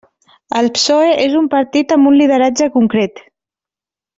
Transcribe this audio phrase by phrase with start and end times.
[0.61, 3.23] El PSOE és un partit amb un lideratge concret.